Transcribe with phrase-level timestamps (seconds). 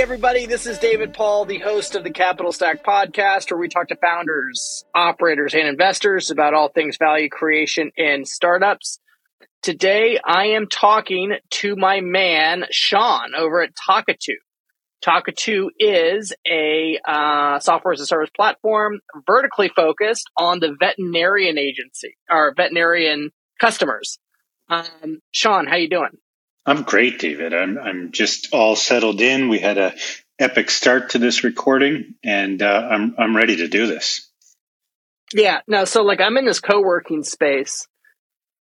[0.00, 3.88] Everybody, this is David Paul, the host of the Capital Stack podcast, where we talk
[3.88, 8.98] to founders, operators, and investors about all things value creation in startups.
[9.60, 14.38] Today, I am talking to my man, Shawn, over at Talkatoo.
[15.04, 22.16] Talkatoo is a uh, software as a service platform vertically focused on the veterinarian agency
[22.30, 24.18] or veterinarian customers.
[24.70, 26.16] Um, Shawn, how you doing?
[26.70, 27.52] I'm great, David.
[27.52, 29.48] I'm I'm just all settled in.
[29.48, 29.92] We had a
[30.38, 34.30] epic start to this recording, and uh, I'm I'm ready to do this.
[35.34, 35.84] Yeah, no.
[35.84, 37.88] So like, I'm in this co-working space,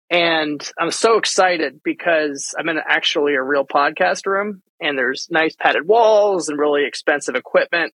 [0.09, 5.55] and I'm so excited because I'm in actually a real podcast room, and there's nice
[5.55, 7.93] padded walls and really expensive equipment.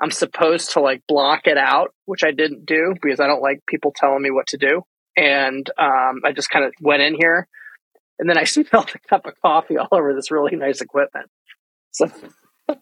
[0.00, 3.66] I'm supposed to like block it out, which I didn't do because I don't like
[3.66, 4.80] people telling me what to do.
[5.14, 7.48] And um, I just kind of went in here
[8.18, 11.30] and then I spilled a cup of coffee all over this really nice equipment.
[11.90, 12.10] So.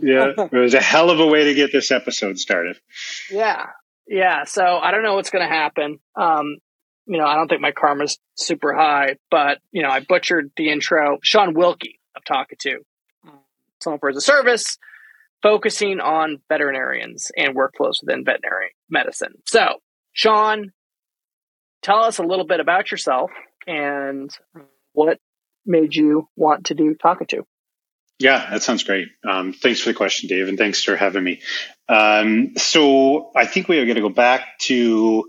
[0.00, 2.78] yeah, it was a hell of a way to get this episode started.
[3.30, 3.66] Yeah,
[4.06, 4.44] yeah.
[4.44, 5.98] So I don't know what's going to happen.
[6.14, 6.58] Um,
[7.06, 10.70] you know, I don't think my karma's super high, but you know, I butchered the
[10.70, 11.18] intro.
[11.22, 12.78] Shawn Wilkie, I'm talking to
[13.82, 14.78] software as a service,
[15.42, 19.34] focusing on veterinarians and workflows within veterinary medicine.
[19.46, 19.78] So,
[20.12, 20.72] Shawn,
[21.82, 23.30] tell us a little bit about yourself
[23.66, 24.30] and
[24.92, 25.18] what
[25.66, 27.44] made you want to do Talkatoo.
[28.18, 29.08] Yeah, that sounds great.
[29.28, 31.40] Um, thanks for the question, Dave, and thanks for having me.
[31.88, 35.24] Um, so I think we are going to go back to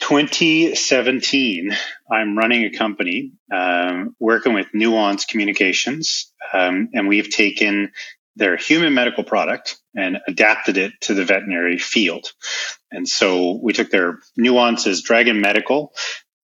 [0.00, 1.76] 2017.
[2.10, 7.92] I'm running a company um, working with Nuance Communications, um, and we've taken
[8.36, 12.32] their human medical product and adapted it to the veterinary field.
[12.90, 15.92] And so we took their Nuance's, Dragon Medical,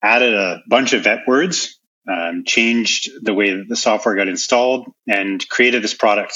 [0.01, 1.79] added a bunch of vet words,
[2.09, 6.33] um, changed the way that the software got installed, and created this product.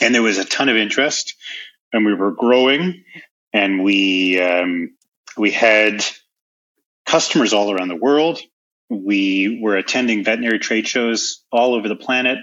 [0.00, 1.34] And there was a ton of interest,
[1.92, 3.04] and we were growing,
[3.52, 4.94] and we um,
[5.36, 6.04] we had
[7.06, 8.40] customers all around the world.
[8.88, 12.38] We were attending veterinary trade shows all over the planet,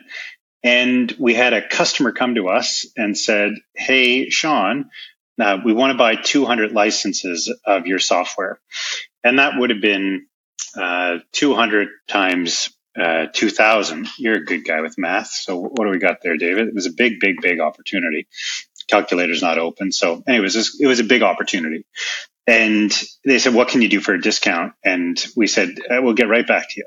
[0.63, 4.89] and we had a customer come to us and said, Hey, Shawn,
[5.39, 8.59] uh, we want to buy 200 licenses of your software.
[9.23, 10.27] And that would have been
[10.79, 12.69] uh, 200 times
[12.99, 14.07] uh, 2000.
[14.19, 15.27] You're a good guy with math.
[15.29, 16.67] So what do we got there, David?
[16.67, 18.27] It was a big, big, big opportunity.
[18.89, 19.91] Calculator's not open.
[19.91, 21.85] So anyways, it was a big opportunity.
[22.45, 22.91] And
[23.23, 24.73] they said, what can you do for a discount?
[24.83, 26.85] And we said, uh, we'll get right back to you.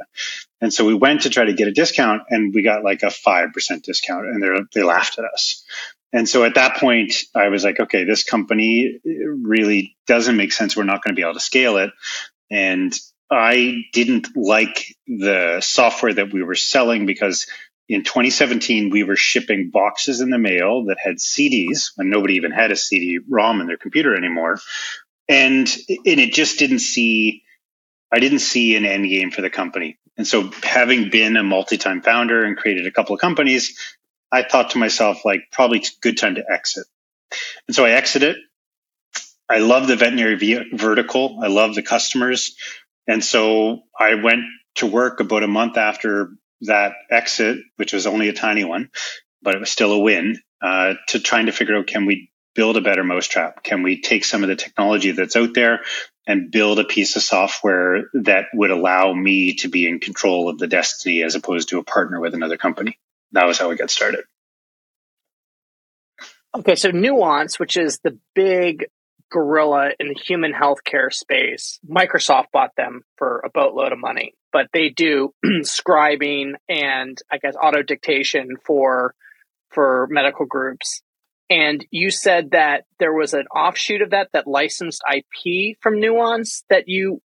[0.60, 3.06] And so we went to try to get a discount and we got like a
[3.06, 5.64] 5% discount and they laughed at us.
[6.12, 10.76] And so at that point, I was like, okay, this company really doesn't make sense.
[10.76, 11.90] We're not going to be able to scale it.
[12.50, 12.94] And
[13.30, 17.46] I didn't like the software that we were selling because
[17.88, 22.50] in 2017, we were shipping boxes in the mail that had CDs when nobody even
[22.50, 24.58] had a CD ROM in their computer anymore
[25.28, 27.42] and and it just didn't see
[28.12, 29.98] I didn't see an end game for the company.
[30.16, 33.78] And so having been a multi-time founder and created a couple of companies,
[34.32, 36.86] I thought to myself like probably good time to exit.
[37.66, 38.36] And so I exited.
[39.48, 40.36] I love the veterinary
[40.72, 41.40] vertical.
[41.42, 42.56] I love the customers.
[43.06, 44.42] And so I went
[44.76, 46.30] to work about a month after
[46.62, 48.90] that exit, which was only a tiny one,
[49.42, 52.76] but it was still a win, uh, to trying to figure out can we build
[52.76, 53.62] a better mousetrap?
[53.62, 55.80] Can we take some of the technology that's out there
[56.26, 60.58] and build a piece of software that would allow me to be in control of
[60.58, 62.98] the destiny as opposed to a partner with another company?
[63.32, 64.24] That was how we got started.
[66.56, 68.86] Okay, so Nuance, which is the big
[69.30, 74.68] gorilla in the human healthcare space, Microsoft bought them for a boatload of money, but
[74.72, 79.14] they do scribing and I guess auto dictation for
[79.70, 81.02] for medical groups.
[81.48, 86.64] And you said that there was an offshoot of that that licensed IP from Nuance
[86.70, 87.22] that you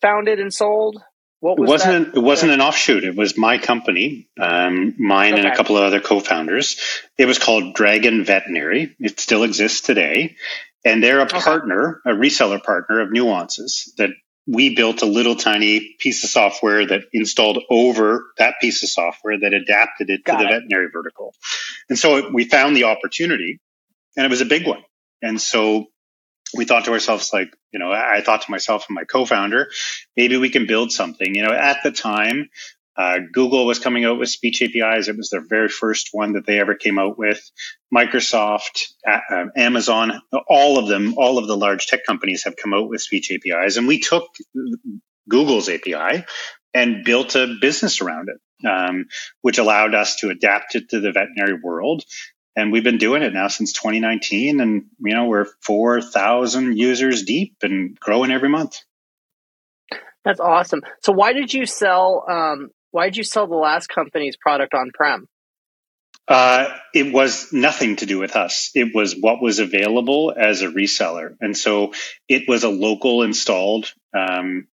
[0.00, 1.02] founded and sold.
[1.40, 2.18] What was it wasn't that?
[2.18, 3.04] It wasn't an offshoot.
[3.04, 5.42] It was my company, um, mine okay.
[5.42, 6.80] and a couple of other co-founders.
[7.16, 8.96] It was called Dragon Veterinary.
[8.98, 10.36] It still exists today,
[10.84, 11.38] and they're a okay.
[11.38, 14.10] partner, a reseller partner of Nuance's that
[14.50, 19.38] we built a little tiny piece of software that installed over that piece of software
[19.38, 20.52] that adapted it Got to the it.
[20.52, 21.34] veterinary vertical.
[21.90, 23.60] And so we found the opportunity
[24.16, 24.82] and it was a big one.
[25.20, 25.86] And so
[26.56, 29.68] we thought to ourselves, like, you know, I thought to myself and my co-founder,
[30.16, 31.34] maybe we can build something.
[31.34, 32.48] You know, at the time,
[32.98, 35.06] uh, Google was coming out with speech APIs.
[35.06, 37.40] It was their very first one that they ever came out with.
[37.94, 42.88] Microsoft, uh, Amazon, all of them, all of the large tech companies have come out
[42.88, 43.76] with speech APIs.
[43.76, 44.28] And we took
[45.28, 46.24] Google's API
[46.74, 49.06] and built a business around it, um,
[49.42, 52.02] which allowed us to adapt it to the veterinary world.
[52.56, 54.60] And we've been doing it now since 2019.
[54.60, 58.80] And, you know, we're 4,000 users deep and growing every month.
[60.24, 60.82] That's awesome.
[61.04, 62.24] So why did you sell?
[62.28, 65.26] Um, why did you sell the last company's product on prem?
[66.26, 68.70] Uh, it was nothing to do with us.
[68.74, 71.94] It was what was available as a reseller, and so
[72.28, 74.68] it was a local installed um,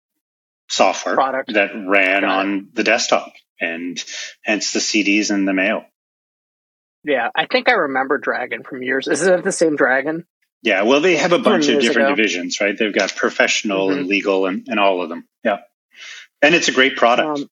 [0.67, 1.53] software Product.
[1.53, 4.03] that ran on the desktop, and
[4.43, 5.85] hence the CDs and the mail.
[7.03, 9.07] Yeah, I think I remember Dragon from years.
[9.07, 10.25] Is it the same Dragon?
[10.63, 12.15] Yeah, well, they have a bunch of different ago.
[12.15, 12.75] divisions, right?
[12.75, 13.97] They've got professional Mhm.
[13.97, 15.27] and legal and, and all of them.
[15.43, 15.57] Yeah,
[16.41, 17.39] and it's a great product.
[17.41, 17.49] Um,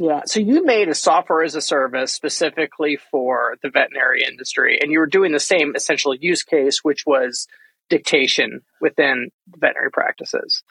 [0.00, 0.22] yeah.
[0.24, 4.98] So you made a software as a service specifically for the veterinary industry, and you
[4.98, 7.46] were doing the same essential use case, which was
[7.90, 10.62] dictation within veterinary practices.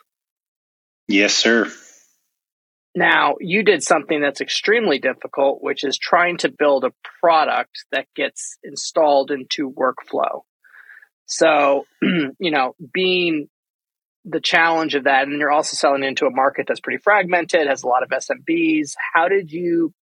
[1.08, 1.72] yes, sir.
[2.96, 8.08] Now, you did something that's extremely difficult, which is trying to build a product that
[8.16, 10.42] gets installed into workflow.
[11.28, 13.48] So, you know, being
[14.26, 17.84] the challenge of that, and you're also selling into a market that's pretty fragmented, has
[17.84, 18.94] a lot of SMBs.
[19.14, 19.94] How did you,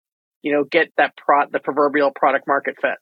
[0.41, 2.97] you know, get that pro- the proverbial product market fit?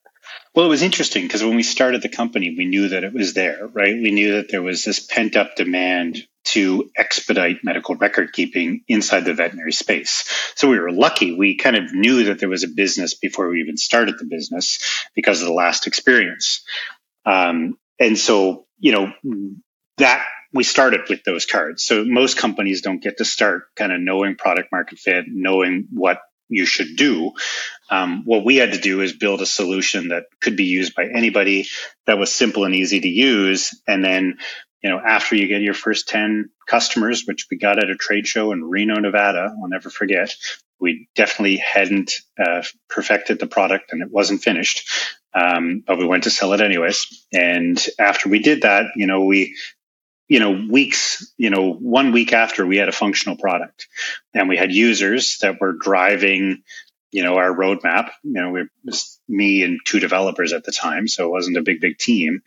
[0.54, 3.34] Well, it was interesting because when we started the company, we knew that it was
[3.34, 3.94] there, right?
[3.94, 9.26] We knew that there was this pent up demand to expedite medical record keeping inside
[9.26, 10.52] the veterinary space.
[10.56, 11.36] So we were lucky.
[11.36, 14.80] We kind of knew that there was a business before we even started the business
[15.16, 16.64] because of the last experience.
[17.26, 19.12] Um, and so, you know,
[19.98, 20.26] that
[20.56, 21.84] we started with those cards.
[21.84, 26.22] So most companies don't get to start kind of knowing product market fit, knowing what
[26.48, 27.34] you should do.
[27.90, 31.08] Um, what we had to do is build a solution that could be used by
[31.14, 31.68] anybody
[32.08, 33.78] that was simple and easy to use.
[33.86, 34.38] And then,
[34.82, 38.26] you know, after you get your first 10 customers, which we got at a trade
[38.26, 40.34] show in Reno, Nevada, I'll never forget,
[40.80, 44.90] we definitely hadn't uh, perfected the product and it wasn't finished.
[45.34, 47.26] Um, but we went to sell it anyways.
[47.34, 49.58] And after we did that, you know, we
[50.28, 53.88] you know, weeks, you know, one week after we had a functional product
[54.34, 56.64] and we had users that were driving,
[57.12, 58.10] you know, our roadmap.
[58.24, 61.08] You know, we, was me and two developers at the time.
[61.08, 62.42] So it wasn't a big, big team,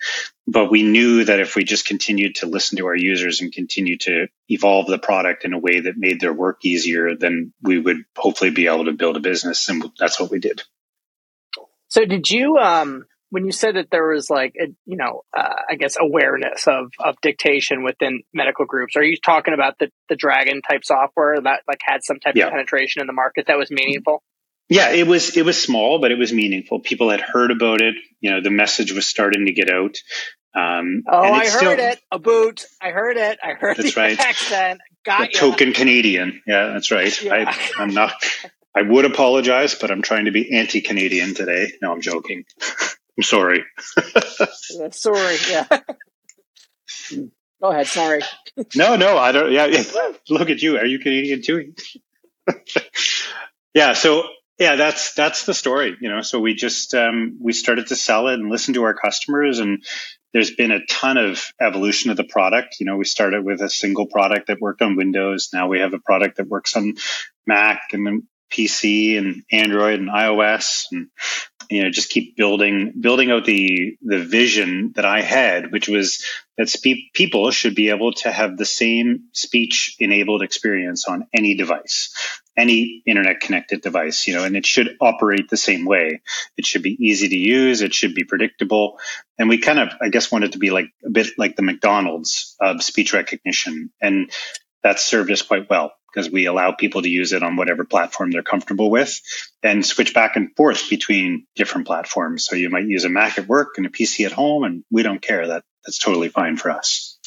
[0.47, 3.97] but we knew that if we just continued to listen to our users and continue
[3.99, 7.99] to evolve the product in a way that made their work easier, then we would
[8.17, 9.69] hopefully be able to build a business.
[9.69, 10.63] And that's what we did.
[11.89, 15.55] So did you, um, when you said that there was like, a, you know, uh,
[15.71, 20.17] I guess awareness of, of dictation within medical groups, are you talking about the, the
[20.17, 22.47] Dragon type software that like had some type Yeah.
[22.47, 24.23] of penetration in the market that was meaningful?
[24.71, 26.81] Yeah, it was it was small, but it was meaningful.
[26.81, 27.95] People had heard about it.
[28.21, 29.97] You know, the message was starting to get out.
[30.55, 32.01] Um, Oh, I heard still it.
[32.11, 32.65] A boot.
[32.83, 33.39] I heard it.
[33.43, 34.19] I heard That's the right.
[34.21, 34.81] accent.
[35.07, 35.39] Got you.
[35.41, 36.43] token Canadian.
[36.47, 37.23] Yeah, that's right.
[37.23, 37.51] Yeah.
[37.51, 38.13] I, I'm not.
[38.75, 41.73] I would apologize, but I'm trying to be anti-Canadian today.
[41.81, 42.45] No, I'm joking.
[43.19, 43.65] I'm sorry.
[44.71, 45.37] Yeah, sorry.
[45.51, 45.67] Yeah.
[47.61, 47.89] Go ahead.
[47.89, 48.23] Sorry.
[48.77, 49.51] No, no, I don't.
[49.51, 49.83] Yeah, yeah.
[50.31, 50.79] look at you.
[50.79, 51.75] Are you Canadian too?
[53.75, 53.95] yeah.
[53.95, 54.23] So
[54.59, 55.97] yeah, that's that's the story.
[56.01, 58.95] You know, so we just um, we started to sell it and listen to our
[58.95, 59.85] customers, and
[60.33, 62.77] there's been a ton of evolution of the product.
[62.79, 65.49] You know, we started with a single product that worked on Windows.
[65.53, 66.95] Now we have a product that works on
[67.49, 71.09] Mac and then PC and Android and iOS and
[71.71, 76.25] you know just keep building building out the the vision that I had which was
[76.57, 81.57] that spe- people should be able to have the same speech enabled experience on any
[81.57, 82.13] device
[82.57, 86.21] any internet connected device you know and it should operate the same way.
[86.57, 87.83] It should be easy to use.
[87.83, 88.99] It should be predictable.
[89.39, 92.57] And we kind of i guess wanted to be like a bit like the mcdonald's
[92.61, 93.91] of speech recognition.
[94.01, 94.31] And
[94.83, 98.31] that served us quite well because we allow people to use it on whatever platform
[98.31, 99.21] they're comfortable with
[99.63, 102.47] and switch back and forth between different platforms.
[102.47, 105.03] So you might use a Mac at work and a PC at home, and we
[105.03, 105.47] don't care.
[105.47, 107.19] That that's totally fine for us.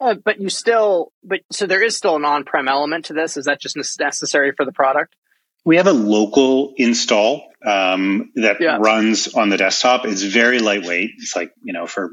[0.00, 3.36] Uh, but you still, but so there is still an on-prem element to this.
[3.36, 5.14] Is that just necessary for the product?
[5.64, 8.78] We have a local install um, that Yeah.
[8.80, 10.04] runs on the desktop.
[10.04, 11.10] It's very lightweight.
[11.18, 12.10] It's like you know for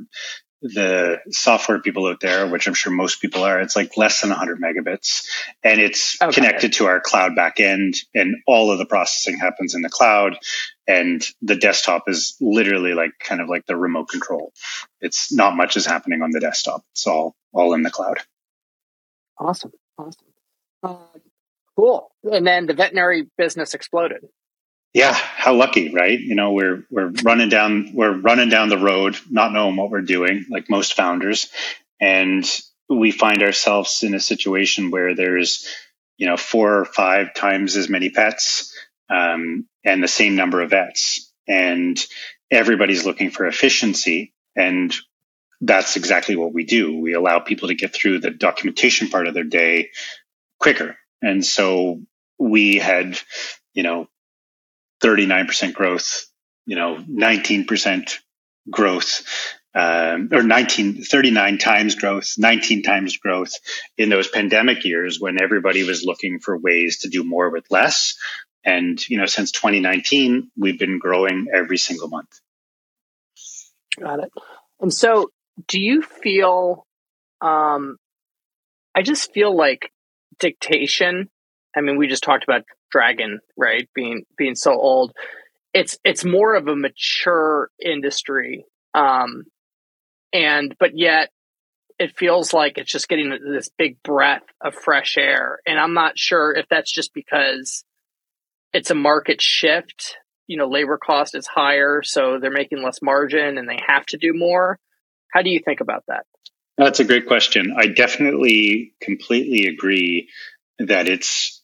[0.62, 4.30] the software people out there, which I'm sure most people are, it's like less than
[4.30, 5.24] 100 megabits,
[5.64, 6.34] and it's okay.
[6.34, 10.38] connected to our cloud backend, and all of the processing happens in the cloud,
[10.88, 14.52] and the desktop is literally like kind of like the remote control.
[15.00, 16.84] It's not much is happening on the desktop.
[16.92, 18.18] It's all all in the cloud.
[19.38, 20.28] Awesome, awesome,
[20.84, 20.98] uh,
[21.78, 22.12] cool.
[22.24, 24.26] And then the veterinary business exploded
[24.94, 26.20] yeah how lucky right?
[26.20, 30.02] You know we're we're running down we're running down the road not knowing what we're
[30.02, 31.50] doing like most founders.
[32.02, 32.46] And
[32.90, 35.68] we find ourselves in a situation where there's
[36.18, 38.76] you know four or five times as many pets
[39.10, 41.32] um, and the same number of vets.
[41.48, 42.00] And
[42.52, 44.94] everybody's looking for efficiency and
[45.62, 47.00] that's exactly what we do.
[47.00, 49.90] We allow people to get through the documentation part of their day
[50.60, 50.96] quicker.
[51.22, 52.02] And so
[52.38, 53.18] we had
[53.74, 54.08] you know
[55.02, 56.26] 39% growth,
[56.66, 58.20] you know, 19%
[58.70, 59.24] growth,
[59.76, 63.54] um, or 19, 39 times growth, 19 times growth
[63.98, 68.18] in those pandemic years when everybody was looking for ways to do more with less.
[68.66, 72.40] And, you know, since 2019, we've been growing every single month.
[74.00, 74.32] Got it.
[74.80, 75.32] And so
[75.68, 76.86] do you feel,
[77.42, 77.98] um,
[78.96, 79.92] I just feel like
[80.40, 81.30] dictation.
[81.76, 83.90] I mean, we just talked about Dragon, right?
[83.94, 85.14] Being being so old,
[85.74, 89.44] it's it's more of a mature industry, um,
[90.34, 91.30] and but yet
[92.00, 96.18] it feels like it's just getting this big breath of fresh air, and I'm not
[96.18, 97.84] sure if that's just because
[98.74, 100.16] it's a market shift.
[100.48, 104.18] You know, labor cost is higher, so they're making less margin, and they have to
[104.18, 104.80] do more.
[105.32, 106.26] How do you think about that?
[106.80, 107.76] That's a great question.
[107.78, 110.30] I definitely completely agree
[110.80, 111.59] that it's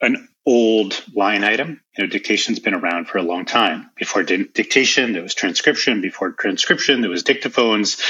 [0.00, 1.80] an old line item.
[1.96, 3.90] You know, dictation's been around for a long time.
[3.96, 6.00] Before dictation, there was transcription.
[6.00, 8.00] Before transcription, there was dictaphones.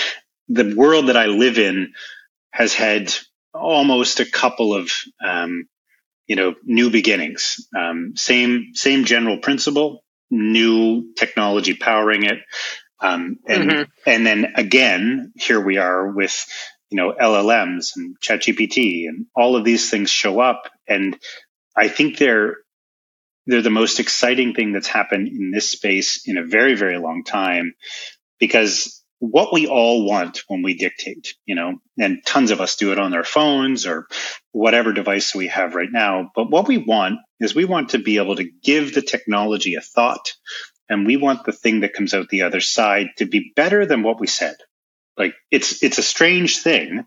[0.48, 1.92] The world that I live in
[2.50, 3.12] has had
[3.54, 4.90] almost a couple of,
[5.24, 5.66] um,
[6.26, 7.66] you know, new beginnings.
[7.76, 12.38] Um, same, same general principle, new technology powering it.
[13.00, 13.82] Um, and, mm-hmm.
[14.06, 16.46] and then again, here we are with,
[16.90, 21.16] you know, LLMs and ChatGPT and all of these things show up and
[21.76, 22.56] I think they're
[23.46, 27.24] they're the most exciting thing that's happened in this space in a very very long
[27.24, 27.74] time
[28.38, 32.92] because what we all want when we dictate, you know, and tons of us do
[32.92, 34.06] it on their phones or
[34.52, 36.30] whatever device we have right now.
[36.34, 39.80] But what we want is we want to be able to give the technology a
[39.80, 40.34] thought
[40.88, 44.02] and we want the thing that comes out the other side to be better than
[44.02, 44.56] what we said.
[45.16, 47.06] Like it's, it's a strange thing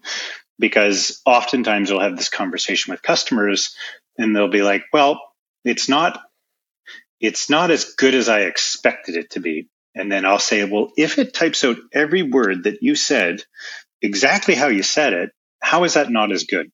[0.57, 3.75] because oftentimes we'll have this conversation with customers
[4.19, 5.19] and they'll be like, well,
[5.63, 6.19] it's not,
[7.19, 9.69] it's not as good as I expected it to be.
[9.95, 13.43] And then I'll say, well, if it types out every word that you said
[14.01, 16.69] exactly how you said it, how is that not as good?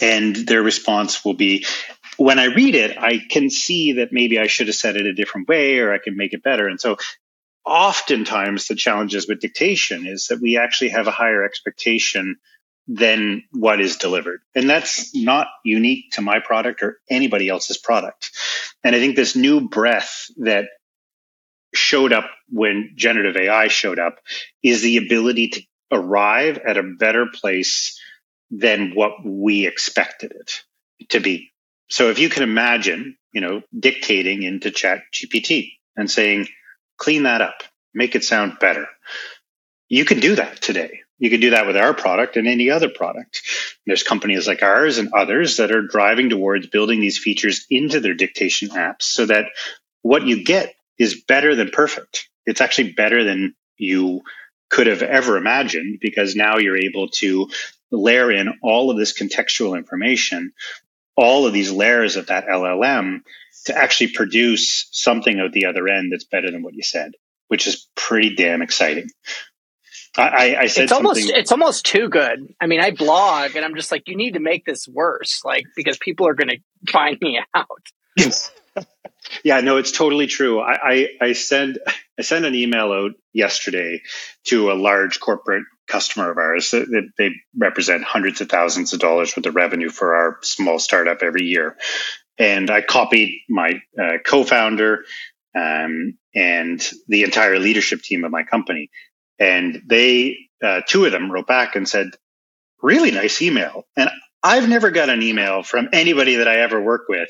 [0.00, 1.66] And their response will be,
[2.16, 5.14] when I read it, I can see that maybe I should have said it a
[5.14, 6.66] different way or I can make it better.
[6.66, 6.96] And so
[7.64, 12.36] oftentimes the challenges with dictation is that we actually have a higher expectation
[12.88, 14.40] than what is delivered.
[14.54, 18.30] And that's not unique to my product or anybody else's product.
[18.84, 20.66] And I think this new breath that
[21.74, 24.18] showed up when generative AI showed up
[24.62, 28.00] is the ability to arrive at a better place
[28.50, 30.62] than what we expected it
[31.10, 31.50] to be.
[31.88, 36.48] So if you can imagine, you know, dictating into chat GPT and saying,
[36.98, 37.62] clean that up,
[37.92, 38.86] make it sound better.
[39.88, 42.88] You can do that today you can do that with our product and any other
[42.88, 43.42] product.
[43.86, 48.14] There's companies like ours and others that are driving towards building these features into their
[48.14, 49.46] dictation apps so that
[50.02, 52.28] what you get is better than perfect.
[52.44, 54.22] It's actually better than you
[54.68, 57.48] could have ever imagined because now you're able to
[57.90, 60.52] layer in all of this contextual information,
[61.16, 63.20] all of these layers of that LLM
[63.66, 67.12] to actually produce something at the other end that's better than what you said,
[67.48, 69.08] which is pretty damn exciting.
[70.18, 72.54] I, I said it's almost it's almost too good.
[72.60, 75.64] I mean, I blog and I'm just like, you need to make this worse, like
[75.76, 77.68] because people are going to find me out.
[79.44, 80.60] yeah, no, it's totally true.
[80.60, 81.78] I, I, I send
[82.18, 84.02] I sent an email out yesterday
[84.44, 89.36] to a large corporate customer of ours that they represent hundreds of thousands of dollars
[89.36, 91.76] worth of revenue for our small startup every year,
[92.38, 95.04] and I copied my uh, co-founder
[95.56, 98.90] um, and the entire leadership team of my company
[99.38, 102.10] and they, uh, two of them wrote back and said,
[102.82, 103.84] really nice email.
[103.96, 104.10] And
[104.42, 107.28] I've never got an email from anybody that I ever work with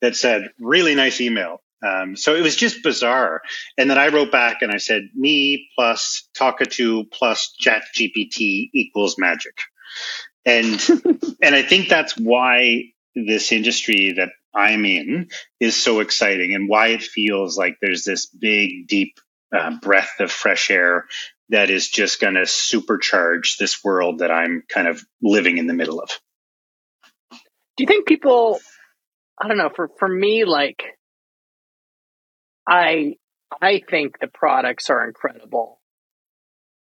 [0.00, 1.60] that said, really nice email.
[1.84, 3.42] Um, so it was just bizarre.
[3.76, 9.16] And then I wrote back and I said, me plus Talkatoo plus Chat GPT equals
[9.18, 9.58] magic.
[10.46, 10.80] And,
[11.42, 12.84] and I think that's why
[13.14, 15.28] this industry that I'm in
[15.60, 19.18] is so exciting and why it feels like there's this big, deep
[19.54, 21.06] uh, breath of fresh air
[21.50, 25.74] that is just going to supercharge this world that I'm kind of living in the
[25.74, 26.08] middle of.
[27.76, 28.60] Do you think people,
[29.40, 30.82] I don't know, for, for me, like,
[32.68, 33.16] I,
[33.60, 35.80] I think the products are incredible.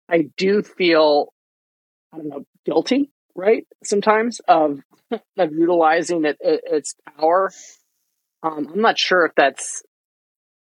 [0.09, 1.33] I do feel,
[2.12, 3.67] I don't know, guilty, right?
[3.85, 4.81] Sometimes of,
[5.12, 7.50] of utilizing it, it its power.
[8.43, 9.83] Um, I'm not sure if that's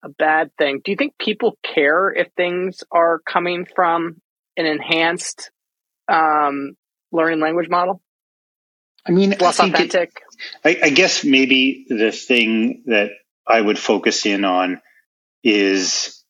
[0.06, 0.80] a bad thing.
[0.84, 4.20] Do you think people care if things are coming from
[4.56, 5.50] an enhanced
[6.08, 6.76] um,
[7.12, 8.00] learning language model?
[9.06, 10.22] I mean, less I authentic.
[10.64, 13.10] It, I, I guess maybe the thing that
[13.46, 14.80] I would focus in on
[15.44, 16.24] is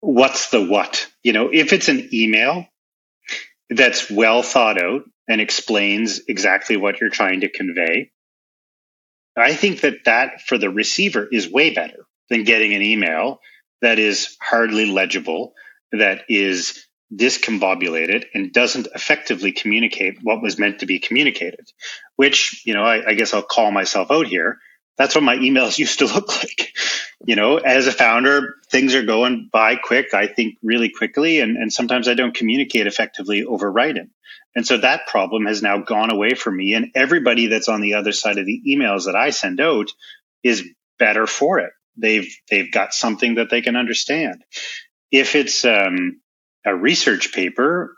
[0.00, 1.08] what's the what?
[1.22, 2.66] You know, if it's an email
[3.70, 8.10] that's well thought out and explains exactly what you're trying to convey,
[9.36, 13.40] I think that that for the receiver is way better than getting an email
[13.80, 15.54] that is hardly legible,
[15.92, 21.70] that is discombobulated and doesn't effectively communicate what was meant to be communicated,
[22.16, 24.58] which, you know, I, I, guess I'll call myself out here.
[24.96, 26.74] That's what my emails used to look like.
[27.24, 30.14] You know, as a founder, things are going by quick.
[30.14, 34.10] I think really quickly, and, and sometimes I don't communicate effectively over writing.
[34.54, 36.74] And so that problem has now gone away for me.
[36.74, 39.88] And everybody that's on the other side of the emails that I send out
[40.42, 40.64] is
[40.98, 41.72] better for it.
[41.96, 44.42] They've they've got something that they can understand.
[45.10, 46.20] If it's um,
[46.64, 47.94] a research paper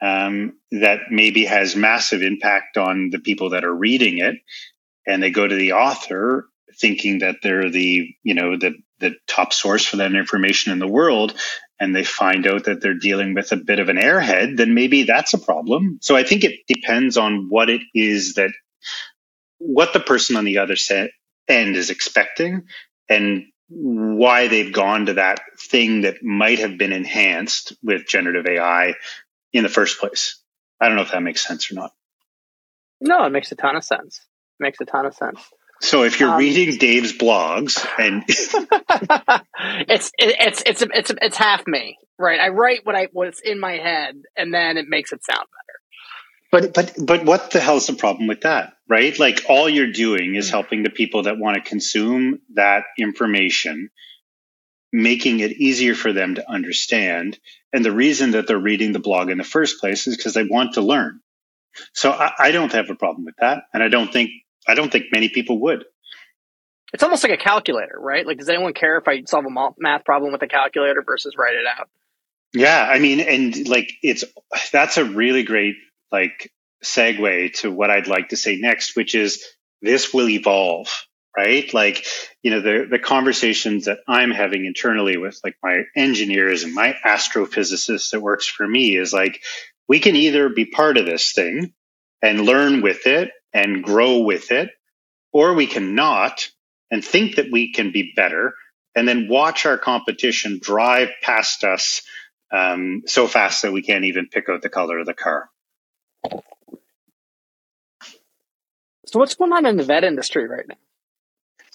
[0.00, 4.36] um, that maybe has massive impact on the people that are reading it,
[5.06, 6.46] and they go to the author
[6.80, 10.86] thinking that they're the you know the the top source for that information in the
[10.86, 11.34] world
[11.80, 15.04] and they find out that they're dealing with a bit of an airhead then maybe
[15.04, 18.50] that's a problem so i think it depends on what it is that
[19.58, 20.76] what the person on the other
[21.48, 22.64] end is expecting
[23.08, 28.94] and why they've gone to that thing that might have been enhanced with generative AI
[29.52, 30.42] in the first place.
[30.80, 31.92] I don't know if that makes sense or not.
[33.00, 34.20] No, it makes a ton of sense.
[34.58, 35.40] It makes a ton of sense.
[35.80, 38.24] So if you're um, reading Dave's blogs and
[39.88, 42.40] it's it's it's it's it's half me, right?
[42.40, 45.78] I write what I what's in my head, and then it makes it sound better.
[46.50, 49.18] But but but what the hell's the problem with that, right?
[49.18, 50.50] Like all you're doing is mm.
[50.50, 53.90] helping the people that want to consume that information,
[54.92, 57.38] making it easier for them to understand.
[57.72, 60.44] And the reason that they're reading the blog in the first place is because they
[60.44, 61.20] want to learn.
[61.92, 64.30] So I, I don't have a problem with that, and I don't think
[64.66, 65.84] I don't think many people would.
[66.92, 68.26] It's almost like a calculator, right?
[68.26, 71.54] Like, does anyone care if I solve a math problem with a calculator versus write
[71.54, 71.88] it out?
[72.54, 74.24] Yeah, I mean, and like it's
[74.72, 75.76] that's a really great
[76.10, 76.50] like
[76.84, 79.44] segue to what I'd like to say next, which is
[79.82, 80.88] this will evolve,
[81.36, 81.72] right?
[81.72, 82.04] Like,
[82.42, 86.94] you know, the, the conversations that I'm having internally with like my engineers and my
[87.04, 89.40] astrophysicist that works for me is like,
[89.88, 91.72] we can either be part of this thing
[92.22, 94.70] and learn with it and grow with it,
[95.32, 96.48] or we cannot
[96.90, 98.54] and think that we can be better
[98.94, 102.02] and then watch our competition drive past us
[102.50, 105.48] um, so fast that we can't even pick out the color of the car.
[109.08, 110.76] So what's going on in the vet industry right now?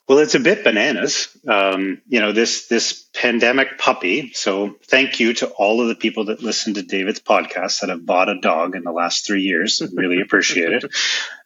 [0.08, 1.30] Well, it's a bit bananas.
[1.48, 4.34] Um, you know, this this pandemic puppy.
[4.34, 8.06] So thank you to all of the people that listen to David's podcast that have
[8.06, 9.82] bought a dog in the last three years.
[9.94, 10.86] really appreciate it.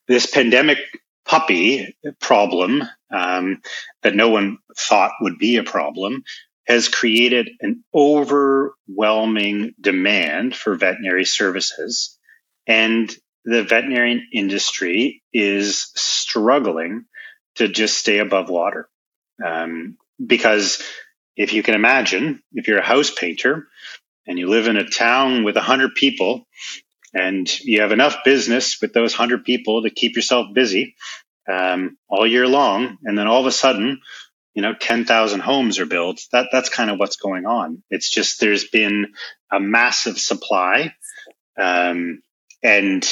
[0.08, 0.80] This pandemic
[1.24, 3.62] puppy problem um,
[4.02, 6.24] that no one thought would be a problem
[6.66, 12.18] has created an overwhelming demand for veterinary services.
[12.66, 13.16] And
[13.48, 17.06] the veterinarian industry is struggling
[17.56, 18.90] to just stay above water.
[19.44, 20.84] Um, because
[21.38, 23.68] if you can imagine, if you're a house painter
[24.28, 26.46] and you live in a town with 100 people
[27.14, 30.96] and you have enough business with those 100 people to keep yourself busy
[31.50, 34.02] um, all year long, and then all of a sudden,
[34.56, 37.82] you know, 10,000 homes are built, that, that's kind of what's going on.
[37.90, 39.14] It's just there's been
[39.50, 40.96] a massive supply.
[41.58, 42.22] Um,
[42.62, 43.08] and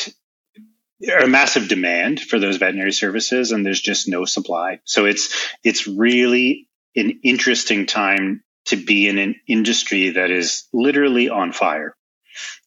[1.02, 4.80] a massive demand for those veterinary services and there's just no supply.
[4.86, 11.30] So it's it's really an interesting time to be in an industry that is literally
[11.30, 11.96] on fire.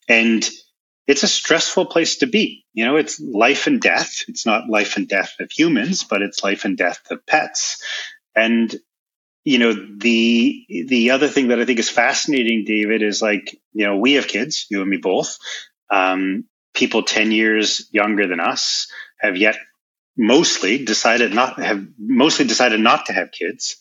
[0.08, 0.48] And
[1.06, 2.66] it's a stressful place to be.
[2.74, 4.24] You know, it's life and death.
[4.28, 7.82] It's not life and death of humans, but it's life and death of pets.
[8.36, 8.74] And
[9.44, 13.86] you know the the other thing that I think is fascinating, David, is like you
[13.86, 15.38] know we have kids, you and me both.
[15.88, 19.56] Um, people ten years younger than us have yet
[20.16, 23.76] mostly decided not have mostly decided not to have kids,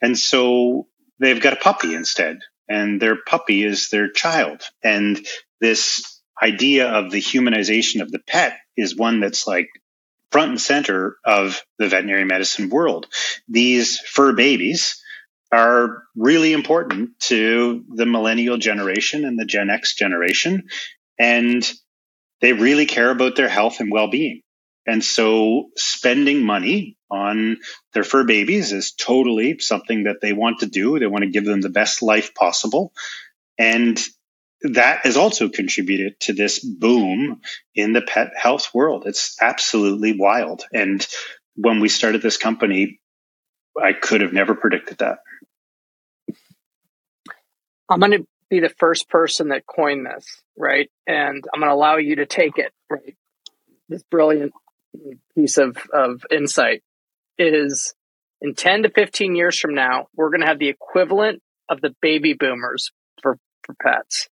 [0.00, 0.86] and so
[1.20, 5.24] they've got a puppy instead, and their puppy is their child, and
[5.60, 9.68] this idea of the humanization of the pet is one that's like
[10.30, 13.06] front and center of the veterinary medicine world.
[13.48, 15.00] These fur babies
[15.52, 20.64] are really important to the millennial generation and the Gen X generation.
[21.20, 21.64] And
[22.44, 24.42] they really care about their health and well being.
[24.86, 27.56] And so spending money on
[27.94, 30.98] their fur babies is totally something that they want to do.
[30.98, 32.92] They want to give them the best life possible.
[33.56, 33.98] And
[34.60, 37.40] that has also contributed to this boom
[37.74, 39.04] in the pet health world.
[39.06, 40.64] It's absolutely wild.
[40.70, 41.06] And
[41.56, 43.00] when we started this company,
[43.82, 45.20] I could have never predicted that.
[47.88, 50.90] I'm going to be the first person that coined this, right?
[51.06, 53.16] And I'm going to allow you to take it, right?
[53.88, 54.52] This brilliant
[55.34, 56.82] piece of, of insight
[57.38, 57.94] is
[58.40, 61.94] in 10 to 15 years from now, we're going to have the equivalent of the
[62.00, 64.28] baby boomers for, for pets.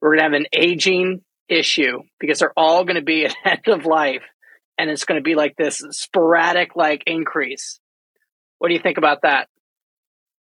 [0.00, 3.68] We're going to have an aging issue because they're all going to be at end
[3.68, 4.22] of life
[4.78, 7.80] and it's going to be like this sporadic like increase.
[8.58, 9.48] What do you think about that?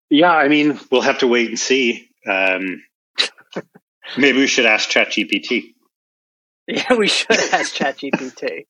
[0.10, 2.10] Yeah, I mean, we'll have to wait and see.
[2.28, 2.84] Um,
[4.18, 5.74] maybe we should ask ChatGPT.
[6.68, 8.66] Yeah, we should ask ChatGPT.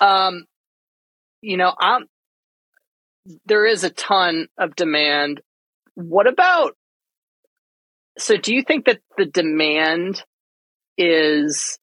[0.00, 0.44] um,
[1.40, 2.06] you know, I'm,
[3.46, 5.40] there is a ton of demand.
[5.94, 6.76] What about
[8.18, 10.22] so do you think that the demand
[10.98, 11.78] is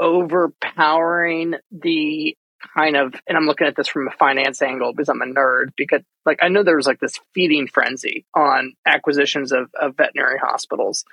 [0.00, 2.36] overpowering the
[2.76, 5.70] kind of and I'm looking at this from a finance angle because I'm a nerd
[5.76, 10.38] because like I know there was like this feeding frenzy on acquisitions of, of veterinary
[10.38, 11.04] hospitals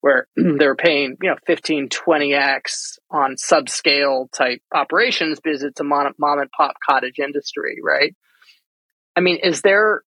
[0.00, 6.12] where they're paying, you know, 15, 20x on subscale type operations because it's a mom,
[6.18, 8.14] mom and pop cottage industry, right?
[9.16, 10.02] I mean, is there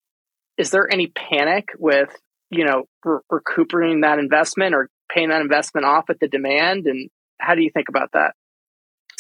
[0.57, 2.11] is there any panic with
[2.51, 7.11] you know re- recuperating that investment or paying that investment off at the demand and
[7.41, 8.35] how do you think about that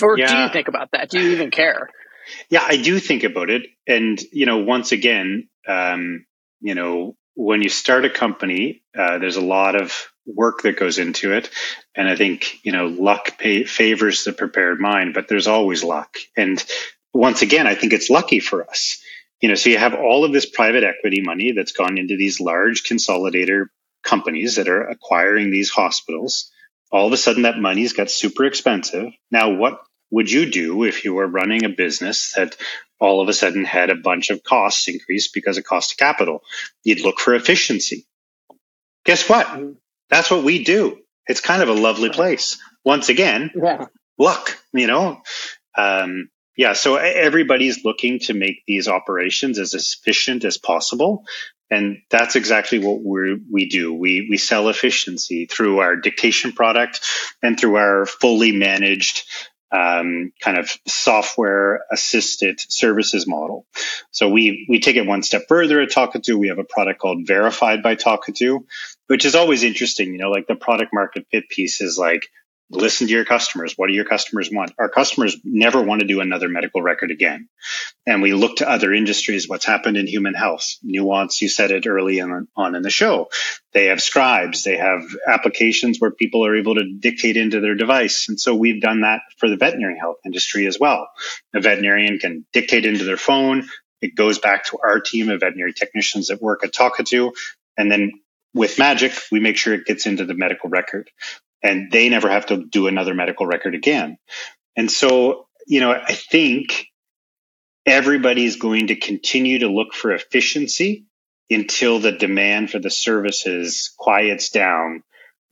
[0.02, 0.26] or yeah.
[0.26, 1.88] do you think about that do you even care
[2.48, 6.24] yeah i do think about it and you know once again um,
[6.60, 10.98] you know when you start a company uh, there's a lot of work that goes
[10.98, 11.50] into it
[11.94, 16.16] and i think you know luck pay- favors the prepared mind but there's always luck
[16.36, 16.64] and
[17.12, 19.02] once again i think it's lucky for us
[19.40, 22.40] you know, so you have all of this private equity money that's gone into these
[22.40, 23.66] large consolidator
[24.04, 26.50] companies that are acquiring these hospitals.
[26.92, 29.06] All of a sudden, that money's got super expensive.
[29.30, 29.80] Now, what
[30.10, 32.56] would you do if you were running a business that
[32.98, 36.42] all of a sudden had a bunch of costs increase because of cost of capital?
[36.84, 38.06] You'd look for efficiency.
[39.04, 39.48] Guess what?
[40.08, 40.98] That's what we do.
[41.26, 42.58] It's kind of a lovely place.
[42.84, 43.86] Once again, yeah.
[44.18, 45.22] luck, you know.
[45.76, 51.24] Um, yeah, so everybody's looking to make these operations as efficient as possible.
[51.70, 53.94] And that's exactly what we we do.
[53.94, 57.00] We, we sell efficiency through our dictation product
[57.42, 59.22] and through our fully managed
[59.72, 63.66] um, kind of software assisted services model.
[64.10, 66.38] So we, we take it one step further at Talkatoo.
[66.38, 68.64] We have a product called Verified by Talkatoo,
[69.06, 70.12] which is always interesting.
[70.12, 72.28] You know, like the product market fit piece is like,
[72.70, 73.74] listen to your customers.
[73.76, 74.72] What do your customers want?
[74.78, 77.48] Our customers never want to do another medical record again.
[78.06, 80.76] And we look to other industries, what's happened in human health.
[80.82, 83.28] Nuance, you said it early on, on in the show.
[83.72, 88.28] They have scribes, they have applications where people are able to dictate into their device.
[88.28, 91.08] And so we've done that for the veterinary health industry as well.
[91.54, 93.68] A veterinarian can dictate into their phone.
[94.00, 97.32] It goes back to our team of veterinary technicians that work at Talkatoo.
[97.76, 98.12] And then
[98.54, 101.10] with Magic, we make sure it gets into the medical record
[101.62, 104.18] and they never have to do another medical record again.
[104.76, 106.86] And so, you know, I think
[107.86, 111.06] everybody's going to continue to look for efficiency
[111.50, 115.02] until the demand for the services quiets down.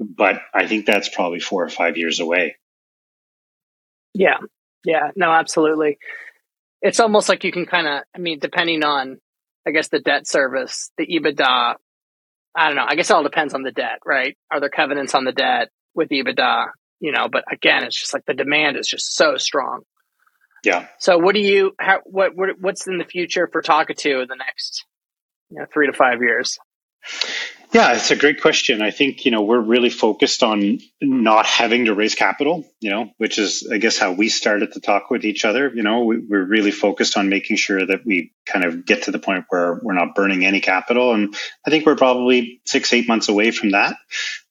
[0.01, 2.57] But I think that's probably four or five years away.
[4.15, 4.39] Yeah.
[4.85, 5.11] Yeah.
[5.17, 5.99] No, absolutely.
[6.81, 9.19] It's almost like you can kind of, I mean, depending on,
[9.67, 11.75] I guess, the debt service, the EBITDA,
[12.55, 12.87] I don't know.
[12.87, 14.37] I guess it all depends on the debt, right?
[14.51, 15.69] Are there covenants on the debt?
[15.95, 16.69] With EBITDA,
[17.01, 19.83] you know, but again, it's just like the demand is just so strong.
[20.65, 20.89] Yeah.
[20.99, 24.37] So what do you, how, what, what, what's in the future for Talkatoo in the
[24.37, 24.85] next,
[25.51, 26.59] you know, three to five years?
[27.71, 28.81] Yeah, it's a great question.
[28.81, 33.11] I think, you know, we're really focused on not having to raise capital, you know,
[33.19, 35.71] which is, I guess, how we started to talk with each other.
[35.75, 39.11] You know, we, are really focused on making sure that we kind of get to
[39.11, 41.13] the point where we're not burning any capital.
[41.13, 41.35] And
[41.67, 43.97] I think we're probably six, eight months away from that.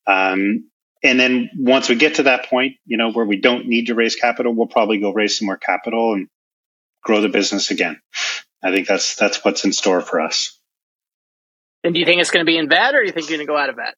[0.06, 0.70] Um,
[1.04, 3.96] and then once we get to that point, you know, where we don't need to
[3.96, 6.28] raise capital, we'll probably go raise some more capital and
[7.04, 8.00] grow the business again.
[8.64, 10.58] I think that's that's what's in store for us.
[11.84, 13.38] And do you think it's going to be in vet or do you think you're
[13.38, 13.96] going to go out of vet?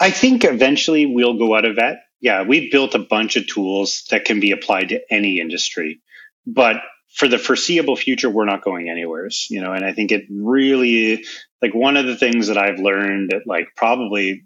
[0.00, 1.98] I think eventually we'll go out of vet.
[2.20, 6.00] Yeah, we've built a bunch of tools that can be applied to any industry.
[6.46, 6.76] But
[7.14, 11.24] for the foreseeable future, we're not going anywhere, you know, and I think it really,
[11.62, 14.44] like one of the things that I've learned that like probably,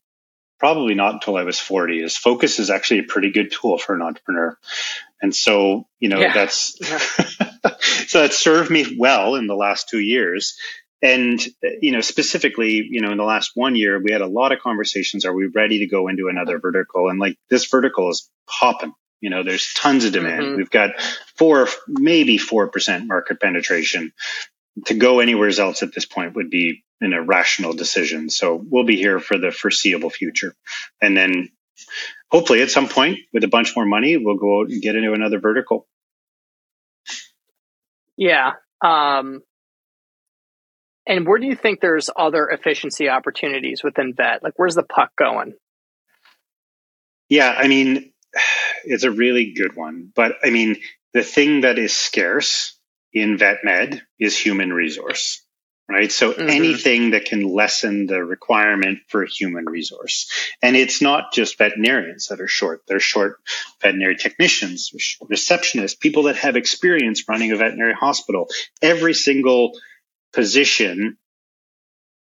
[0.59, 3.95] probably not until I was 40 is focus is actually a pretty good tool for
[3.95, 4.57] an entrepreneur.
[5.21, 6.33] And so, you know, yeah.
[6.33, 6.79] that's,
[8.11, 10.57] so that served me well in the last two years.
[11.01, 11.41] And
[11.81, 14.59] you know specifically you know in the last one year we had a lot of
[14.59, 15.25] conversations.
[15.25, 17.09] Are we ready to go into another vertical?
[17.09, 18.93] And like this vertical is popping.
[19.21, 20.43] You know there's tons of demand.
[20.43, 20.57] Mm-hmm.
[20.57, 21.01] we've got
[21.37, 24.13] four maybe four percent market penetration.
[24.87, 28.97] To go anywhere else at this point would be an irrational decision so we'll be
[28.97, 30.55] here for the foreseeable future
[31.01, 31.49] and then
[32.31, 35.13] hopefully at some point with a bunch more money we'll go out and get into
[35.13, 35.87] another vertical
[38.17, 38.53] yeah
[38.85, 39.43] um
[41.09, 44.43] and where do you think there's other efficiency opportunities within vet?
[44.43, 45.55] Like, where's the puck going?
[47.31, 48.13] Yeah, I mean,
[48.85, 50.13] it's a really good one.
[50.15, 50.77] But I mean,
[51.15, 52.79] the thing that is scarce
[53.13, 55.43] in vet med is human resource,
[55.89, 56.13] right?
[56.13, 56.49] So mm-hmm.
[56.49, 60.31] anything that can lessen the requirement for a human resource.
[60.63, 62.83] And it's not just veterinarians that are short.
[62.87, 63.39] They're short
[63.81, 64.91] veterinary technicians,
[65.23, 68.49] receptionists, people that have experience running a veterinary hospital.
[68.83, 69.73] Every single
[70.33, 71.17] position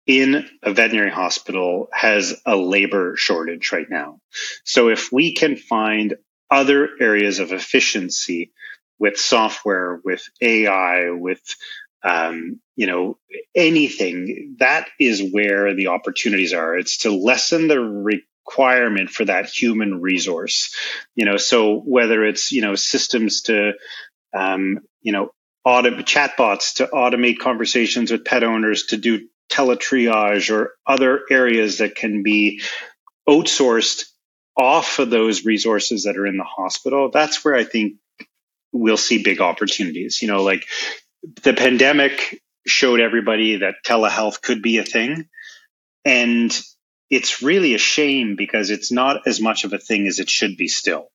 [0.06, 4.18] in a veterinary hospital has a labor shortage right now.
[4.64, 6.16] So if we can find
[6.50, 8.52] other areas of efficiency
[8.98, 11.40] with software, with AI, with
[12.04, 13.18] um, you know
[13.54, 16.76] anything, that is where the opportunities are.
[16.76, 20.74] It's to lessen the requirement for that human resource.
[21.14, 23.72] You know, so whether it's you know systems to
[24.34, 25.30] um, you know
[25.64, 31.94] auto chatbots to automate conversations with pet owners to do teletriage or other areas that
[31.94, 32.62] can be
[33.28, 34.04] outsourced
[34.56, 37.94] off of those resources that are in the hospital that's where i think
[38.72, 40.66] we'll see big opportunities you know like
[41.42, 45.28] the pandemic showed everybody that telehealth could be a thing
[46.04, 46.58] and
[47.10, 50.56] it's really a shame because it's not as much of a thing as it should
[50.56, 51.08] be still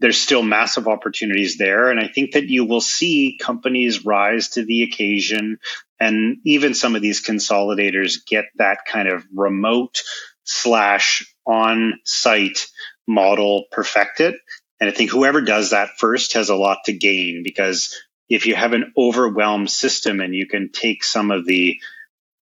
[0.00, 1.90] there's still massive opportunities there.
[1.90, 5.58] And I think that you will see companies rise to the occasion
[6.00, 10.02] and even some of these consolidators get that kind of remote
[10.44, 12.66] slash on site
[13.06, 14.36] model perfected.
[14.80, 17.92] And I think whoever does that first has a lot to gain because
[18.28, 21.78] if you have an overwhelmed system and you can take some of the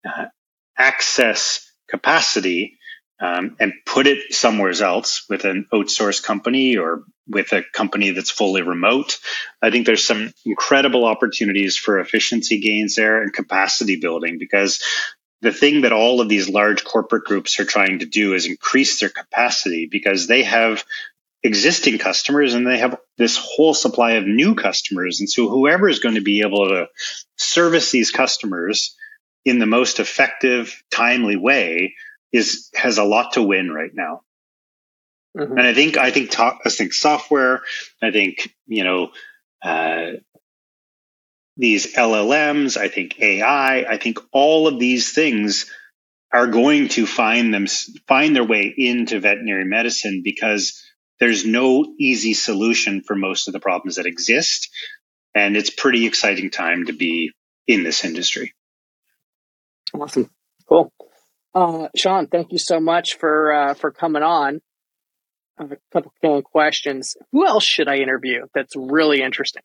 [0.06, 0.26] uh,
[0.78, 2.78] access capacity
[3.19, 8.30] um, and put it somewhere else with an outsourced company or with a company that's
[8.30, 9.19] fully remote.
[9.62, 14.84] I think there's some incredible opportunities for efficiency gains there and capacity building because
[15.41, 19.00] the thing that all of these large corporate groups are trying to do is increase
[19.00, 20.84] their capacity because they have
[21.45, 25.19] existing customers and they have this whole supply of new customers.
[25.19, 26.88] And so whoever is going to be able to
[27.38, 28.95] service these customers
[29.45, 31.93] in the most effective, timely way
[32.34, 34.21] is has a lot to win right now.
[35.38, 35.58] Mm-hmm.
[35.58, 37.62] And I think I think talk, I think software.
[38.01, 39.12] I think you know
[39.63, 40.17] uh,
[41.58, 42.75] these LLMs.
[42.75, 43.84] I think AI.
[43.84, 45.71] I think all of these things
[46.34, 47.67] are going to find them
[48.08, 50.81] find their way into veterinary medicine because
[51.19, 54.69] there's no easy solution for most of the problems that exist,
[55.34, 57.32] and it's pretty exciting time to be
[57.67, 58.54] in this industry.
[59.93, 60.30] Awesome,
[60.67, 60.91] cool.
[61.54, 64.62] Uh, Shawn, thank you so much for uh, for coming on.
[65.58, 67.15] a couple of questions.
[67.32, 68.45] Who else should I interview?
[68.54, 69.63] That's really interesting.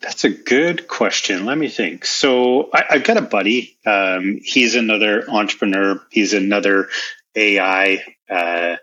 [0.00, 1.44] That's a good question.
[1.44, 2.06] Let me think.
[2.06, 3.76] So I, have got a buddy.
[3.84, 6.00] Um, he's another entrepreneur.
[6.10, 6.88] He's another
[7.36, 8.76] AI uh,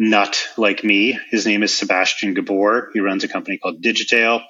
[0.00, 1.16] nut like me.
[1.30, 2.90] His name is Sebastian Gabor.
[2.94, 4.40] He runs a company called Digitail.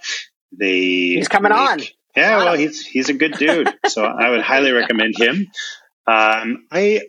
[0.56, 1.80] They he's coming make, on.
[2.16, 3.68] Yeah, well, he's he's a good dude.
[3.88, 5.48] so I would highly recommend him.
[6.06, 7.02] Um, I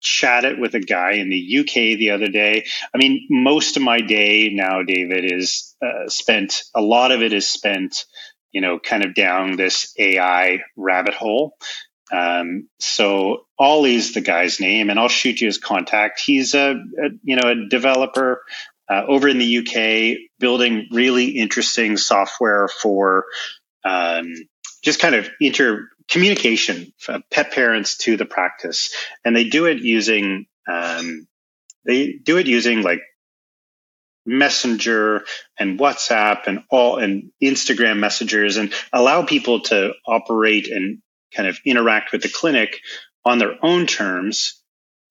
[0.00, 2.66] chatted with a guy in the UK the other day.
[2.94, 7.32] I mean, most of my day now, David, is uh, spent, a lot of it
[7.32, 8.04] is spent,
[8.52, 11.56] you know, kind of down this AI rabbit hole.
[12.12, 16.20] Um, so Ollie's the guy's name, and I'll shoot you his contact.
[16.20, 18.42] He's a, a you know a developer
[18.88, 23.26] uh, over in the UK, building really interesting software for
[23.84, 24.34] um,
[24.82, 26.92] just kind of inter communication,
[27.30, 28.94] pet parents to the practice,
[29.24, 31.26] and they do it using um,
[31.84, 33.00] they do it using like
[34.24, 35.24] Messenger
[35.58, 40.98] and WhatsApp and all and Instagram messengers and allow people to operate and
[41.34, 42.80] kind of interact with the clinic
[43.24, 44.62] on their own terms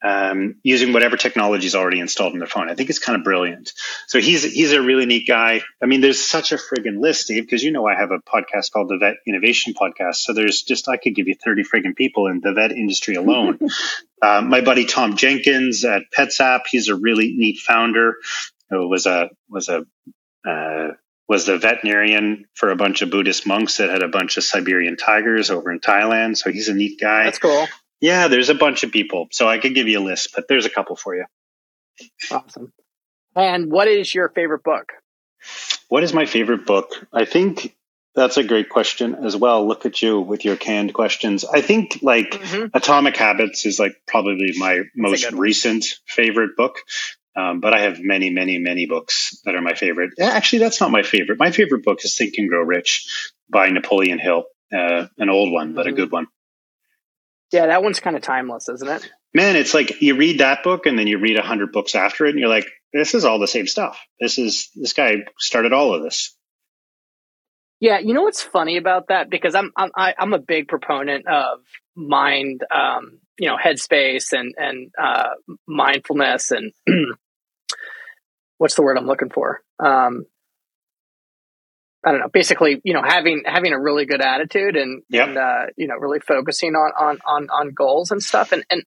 [0.04, 2.70] um, using whatever technology is already installed in their phone.
[2.70, 3.72] I think it's kind of brilliant.
[4.08, 5.62] So he's he's a really neat guy.
[5.82, 8.72] I mean, there's such a friggin' list, Steve, because you know I have a podcast
[8.72, 10.18] called the Vet Innovation Podcast.
[10.18, 13.58] So there's just I could give you 30 friggin' people in the vet industry alone.
[14.22, 18.18] uh, my buddy Tom Jenkins at PetsApp, he's a really neat founder.
[18.70, 19.84] Who was a was a
[20.48, 20.94] uh,
[21.28, 24.98] was the veterinarian for a bunch of Buddhist monks that had a bunch of Siberian
[24.98, 26.38] tigers over in Thailand.
[26.38, 27.26] So he's a neat guy.
[27.26, 27.68] That's cool.
[28.00, 29.28] Yeah, there's a bunch of people.
[29.32, 31.26] So I could give you a list, but there's a couple for you.
[32.32, 32.72] Awesome.
[33.36, 34.94] And what is your favorite book?
[35.90, 37.08] What is my favorite book?
[37.14, 37.76] I think
[38.16, 39.68] that's a great question as well.
[39.68, 41.46] Look at you with your canned questions.
[41.46, 42.76] I think like mm-hmm.
[42.76, 46.80] Atomic Habits is like probably my most recent favorite book.
[47.38, 50.14] Um, but I have many, many, many books that are my favorite.
[50.20, 51.38] Actually, that's not my favorite.
[51.38, 55.74] My favorite book is Think and Grow Rich by Napoleon Hill, uh, an old one,
[55.74, 55.94] but mm-hmm.
[55.94, 56.28] a good one.
[57.52, 59.12] Yeah, that one's kind of timeless, isn't it?
[59.34, 62.26] Man, it's like you read that book and then you read a hundred books after
[62.26, 64.00] it, and you're like, this is all the same stuff.
[64.20, 66.36] This is this guy started all of this.
[67.80, 71.60] Yeah, you know what's funny about that because I'm I'm I'm a big proponent of
[71.96, 75.30] mind, um, you know, headspace and and uh,
[75.68, 76.74] mindfulness and
[78.58, 79.62] what's the word I'm looking for?
[79.80, 80.26] Um,
[82.06, 85.30] I don't know, basically, you know, having having a really good attitude and, yep.
[85.30, 88.52] and uh, you know, really focusing on on on on goals and stuff.
[88.52, 88.84] And and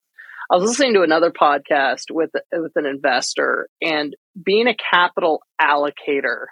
[0.49, 6.45] I was listening to another podcast with with an investor and being a capital allocator.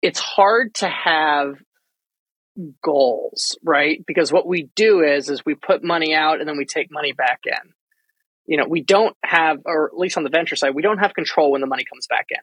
[0.00, 1.56] It's hard to have
[2.82, 4.02] goals, right?
[4.06, 7.12] Because what we do is is we put money out and then we take money
[7.12, 7.72] back in.
[8.48, 11.14] You know, we don't have, or at least on the venture side, we don't have
[11.14, 12.40] control when the money comes back in,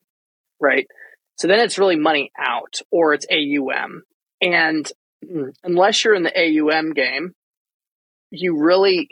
[0.62, 0.88] right?
[1.36, 4.04] So then it's really money out or it's AUM.
[4.40, 4.90] And
[5.64, 7.34] unless you're in the AUM game,
[8.30, 9.10] you really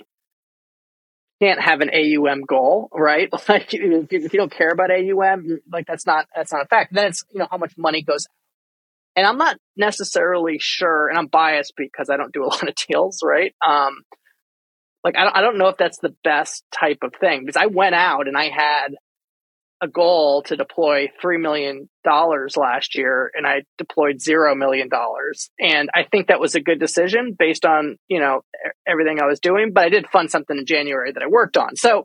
[1.42, 3.30] can't have an AUM goal, right?
[3.50, 6.68] Like if you, if you don't care about AUM, like that's not that's not a
[6.68, 6.94] fact.
[6.94, 8.28] Then it's you know how much money goes.
[9.16, 12.76] And I'm not necessarily sure, and I'm biased because I don't do a lot of
[12.76, 13.54] deals, right?
[13.66, 14.04] Um,
[15.04, 17.68] like I don't, I don't know if that's the best type of thing because I
[17.68, 18.96] went out and I had
[19.82, 24.90] a goal to deploy $3 million last year and I deployed $0 million.
[25.60, 28.42] And I think that was a good decision based on, you know,
[28.88, 31.76] everything I was doing, but I did fund something in January that I worked on.
[31.76, 32.04] So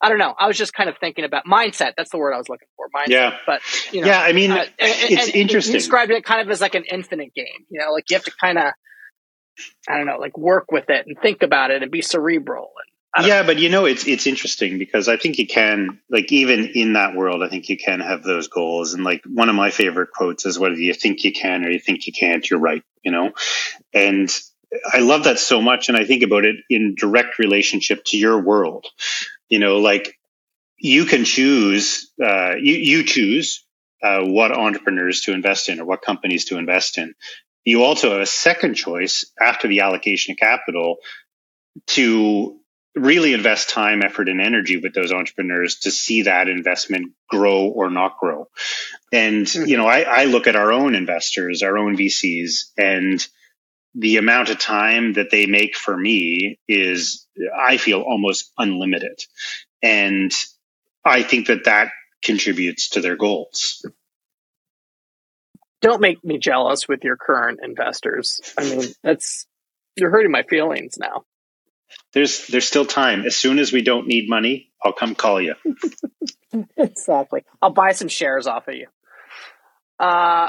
[0.00, 0.34] I don't know.
[0.36, 1.92] I was just kind of thinking about mindset.
[1.96, 2.86] That's the word I was looking for.
[2.88, 3.10] Mindset.
[3.10, 3.36] Yeah.
[3.46, 3.60] But,
[3.92, 5.74] you know, yeah, I mean, uh, it's and, interesting.
[5.74, 8.24] You described it kind of as like an infinite game, you know, like you have
[8.24, 8.72] to kind of,
[9.88, 12.92] I don't know, like work with it and think about it and be cerebral and
[13.20, 16.94] yeah, but you know, it's it's interesting because I think you can like even in
[16.94, 18.94] that world, I think you can have those goals.
[18.94, 21.78] And like one of my favorite quotes is, "Whether you think you can or you
[21.78, 23.32] think you can't, you're right." You know,
[23.92, 24.30] and
[24.90, 28.40] I love that so much, and I think about it in direct relationship to your
[28.40, 28.86] world.
[29.50, 30.18] You know, like
[30.78, 33.62] you can choose, uh, you you choose
[34.02, 37.14] uh, what entrepreneurs to invest in or what companies to invest in.
[37.64, 40.96] You also have a second choice after the allocation of capital
[41.88, 42.58] to
[42.94, 47.88] really invest time, effort, and energy with those entrepreneurs to see that investment grow or
[47.88, 48.48] not grow.
[49.12, 49.66] And, mm-hmm.
[49.66, 53.26] you know, I, I look at our own investors, our own VCs, and
[53.94, 59.20] the amount of time that they make for me is, I feel, almost unlimited.
[59.82, 60.32] And
[61.04, 63.84] I think that that contributes to their goals.
[65.82, 68.40] Don't make me jealous with your current investors.
[68.56, 69.46] I mean, that's,
[69.96, 71.24] you're hurting my feelings now
[72.12, 73.24] there's there's still time.
[73.24, 75.54] As soon as we don't need money, I'll come call you.
[76.76, 77.44] exactly.
[77.60, 78.88] I'll buy some shares off of you.
[79.98, 80.48] Uh,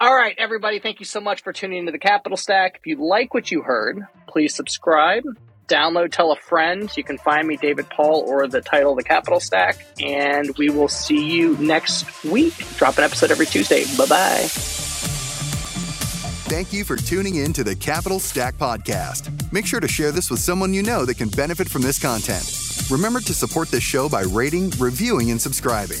[0.00, 0.78] all right, everybody.
[0.78, 2.76] Thank you so much for tuning into the Capital Stack.
[2.78, 5.24] If you like what you heard, please subscribe,
[5.70, 6.90] download, tell a friend.
[6.96, 9.78] You can find me, David Paul, or the title, The Capital Stack.
[10.00, 12.54] And we will see you next week.
[12.76, 13.84] Drop an episode every Tuesday.
[13.96, 14.48] Bye bye.
[16.50, 19.30] Thank you for tuning in to the Capital Stack Podcast.
[19.52, 22.44] Make sure to share this with someone you know that can benefit from this content.
[22.90, 26.00] Remember to support this show by rating, reviewing, and subscribing.